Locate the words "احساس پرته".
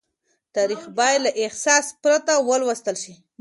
1.45-2.33